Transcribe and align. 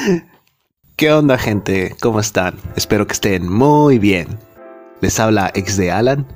¿Qué 0.96 1.10
onda 1.10 1.38
gente? 1.38 1.96
¿Cómo 2.02 2.20
están? 2.20 2.56
Espero 2.76 3.06
que 3.06 3.14
estén 3.14 3.50
muy 3.50 3.98
bien. 3.98 4.28
Les 5.00 5.18
habla 5.18 5.50
XD 5.54 5.88
Alan 5.88 6.26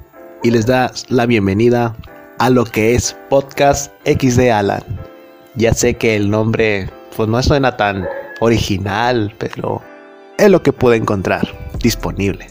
y 0.42 0.50
les 0.50 0.64
da 0.64 0.90
la 1.08 1.26
bienvenida 1.26 1.94
a 2.38 2.48
lo 2.48 2.64
que 2.64 2.94
es 2.94 3.14
Podcast 3.28 3.92
XD 4.06 4.50
Alan. 4.52 4.82
Ya 5.54 5.74
sé 5.74 5.98
que 5.98 6.16
el 6.16 6.30
nombre 6.30 6.88
pues 7.14 7.28
no 7.28 7.42
suena 7.42 7.76
tan 7.76 8.08
original, 8.40 9.34
pero 9.36 9.82
es 10.38 10.48
lo 10.48 10.62
que 10.62 10.72
pude 10.72 10.96
encontrar 10.96 11.46
disponible. 11.82 12.46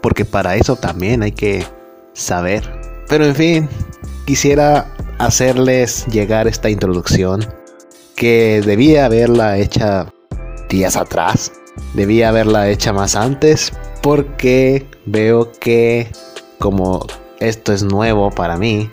Porque 0.00 0.24
para 0.24 0.56
eso 0.56 0.76
también 0.76 1.22
hay 1.22 1.32
que 1.32 1.66
saber. 2.14 2.64
Pero 3.06 3.26
en 3.26 3.34
fin, 3.34 3.68
quisiera 4.24 4.86
hacerles 5.20 6.06
llegar 6.06 6.48
esta 6.48 6.70
introducción 6.70 7.46
que 8.16 8.62
debía 8.64 9.04
haberla 9.04 9.58
hecha 9.58 10.12
días 10.70 10.96
atrás, 10.96 11.52
debía 11.94 12.30
haberla 12.30 12.68
hecha 12.70 12.92
más 12.92 13.14
antes 13.16 13.72
porque 14.02 14.86
veo 15.04 15.52
que 15.52 16.10
como 16.58 17.06
esto 17.38 17.72
es 17.72 17.82
nuevo 17.82 18.30
para 18.30 18.56
mí, 18.56 18.90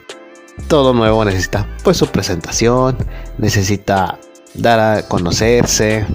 todo 0.68 0.94
nuevo 0.94 1.24
necesita 1.24 1.68
pues 1.84 1.96
su 1.98 2.08
presentación, 2.08 2.98
necesita 3.38 4.20
dar 4.54 4.80
a 4.80 5.08
conocerse 5.08 6.06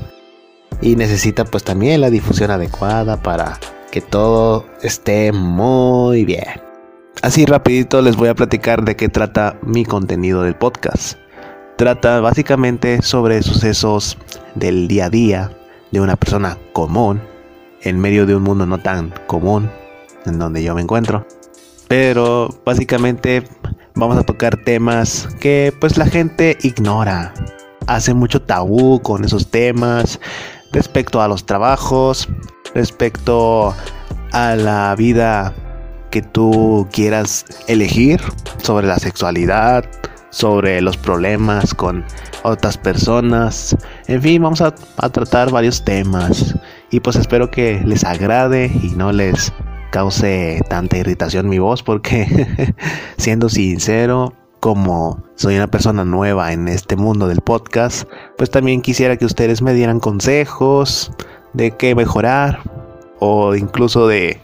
y 0.83 0.95
necesita 0.97 1.45
pues 1.45 1.65
también 1.65 2.03
la 2.03 2.11
difusión 2.11 2.51
adecuada 2.51 3.23
para 3.23 3.59
que 3.91 4.03
todo 4.03 4.67
esté 4.83 5.33
muy 5.33 6.27
bien. 6.27 6.72
Así 7.23 7.47
rapidito 7.47 8.03
les 8.03 8.17
voy 8.17 8.29
a 8.29 8.35
platicar 8.35 8.85
de 8.85 8.97
qué 8.97 9.09
trata 9.09 9.57
mi 9.63 9.85
contenido 9.85 10.43
del 10.43 10.57
podcast. 10.57 11.17
Trata 11.79 12.19
básicamente 12.21 13.01
sobre 13.01 13.45
sucesos 13.45 14.19
del 14.57 14.89
día 14.89 15.07
a 15.07 15.11
día 15.11 15.57
de 15.93 16.01
una 16.01 16.17
persona 16.17 16.59
común 16.73 17.23
en 17.83 18.01
medio 18.01 18.27
de 18.27 18.35
un 18.35 18.43
mundo 18.43 18.67
no 18.67 18.79
tan 18.79 19.15
común 19.29 19.71
en 20.27 20.41
donde 20.41 20.65
yo 20.65 20.75
me 20.75 20.83
encuentro. 20.83 21.25
Pero 21.87 22.49
básicamente 22.67 23.45
vamos 23.95 24.19
a 24.19 24.25
tocar 24.25 24.57
temas 24.57 25.29
que 25.39 25.73
pues 25.79 25.97
la 25.99 26.07
gente 26.07 26.59
ignora. 26.63 27.33
Hace 27.87 28.15
mucho 28.15 28.43
tabú 28.43 29.01
con 29.01 29.25
esos 29.25 29.49
temas 29.49 30.19
respecto 30.73 31.23
a 31.23 31.29
los 31.29 31.47
trabajos, 31.47 32.29
respecto 32.75 33.73
a 34.33 34.57
la 34.57 34.97
vida 34.97 35.55
que 36.13 36.23
tú 36.23 36.87
quieras 36.93 37.47
elegir 37.67 38.21
sobre 38.59 38.87
la 38.87 38.99
sexualidad, 38.99 39.85
sobre 40.29 40.81
los 40.83 40.97
problemas 40.97 41.75
con 41.75 42.05
otras 42.45 42.77
personas. 42.77 43.77
En 44.07 44.21
fin, 44.21 44.43
vamos 44.43 44.61
a, 44.61 44.73
tratar 45.11 45.51
varios 45.51 45.85
temas. 45.85 46.55
Y 46.91 47.01
pues 47.01 47.17
espero 47.17 47.51
que 47.51 47.81
les 47.85 48.05
agrade 48.05 48.71
y 48.83 48.91
no 48.91 49.11
les 49.11 49.53
cause 49.91 50.61
tanta 50.69 50.99
irritación 50.99 51.49
mi 51.49 51.59
voz 51.59 51.83
porque 51.83 52.75
siendo 53.17 53.49
sincero, 53.49 54.35
como 54.61 55.25
soy 55.35 55.57
una 55.57 55.71
persona 55.71 56.05
nueva 56.05 56.53
en 56.53 56.69
este 56.69 56.95
mundo 56.95 57.27
del 57.27 57.41
podcast, 57.41 58.07
pues 58.37 58.51
también 58.51 58.83
quisiera 58.83 59.17
que 59.17 59.25
ustedes 59.25 59.63
me 59.63 59.73
dieran 59.73 59.99
consejos 59.99 61.11
de 61.55 61.73
qué 61.73 61.95
mejorar 61.95 62.61
o 63.19 63.55
incluso 63.55 64.07
de 64.07 64.41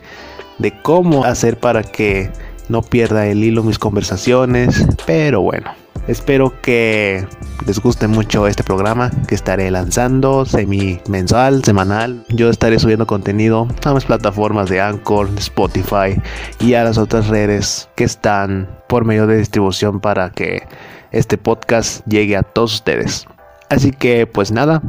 de 0.59 0.73
cómo 0.83 1.25
hacer 1.25 1.59
para 1.59 1.83
que 1.83 2.31
no 2.69 2.83
pierda 2.83 3.27
el 3.27 3.43
hilo 3.43 3.63
mis 3.63 3.79
conversaciones. 3.79 4.87
Pero 5.07 5.41
bueno, 5.41 5.71
espero 6.07 6.53
que 6.61 7.27
les 7.67 7.81
guste 7.81 8.09
mucho 8.09 8.47
este 8.47 8.63
programa 8.63 9.11
que 9.27 9.35
estaré 9.35 9.71
lanzando 9.71 10.45
semi 10.45 11.01
mensual, 11.09 11.65
semanal. 11.65 12.25
Yo 12.29 12.51
estaré 12.51 12.79
subiendo 12.79 13.07
contenido 13.07 13.69
a 13.85 13.95
mis 13.95 14.05
plataformas 14.05 14.69
de 14.69 14.81
Anchor, 14.81 15.29
Spotify 15.39 16.21
y 16.61 16.75
a 16.75 16.85
las 16.85 16.99
otras 16.99 17.29
redes 17.29 17.89
que 17.95 18.05
están 18.05 18.69
por 18.89 19.05
medio 19.05 19.27
de 19.27 19.39
distribución 19.39 20.01
para 20.01 20.31
que 20.31 20.63
este 21.11 21.39
podcast 21.39 22.07
llegue 22.07 22.37
a 22.37 22.43
todos 22.43 22.75
ustedes. 22.75 23.27
Así 23.71 23.91
que 23.91 24.27
pues 24.27 24.51
nada, 24.51 24.83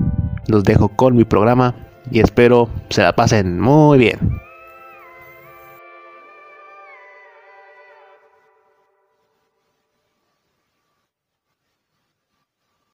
los 0.47 0.63
dejo 0.63 0.90
con 0.90 1.16
mi 1.16 1.25
programa 1.25 1.75
y 2.12 2.22
espero 2.22 2.69
se 2.90 3.03
la 3.03 3.13
pasen 3.16 3.59
muy 3.59 3.97
bien. 3.97 4.49